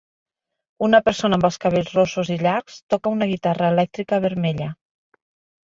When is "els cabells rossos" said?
1.51-2.33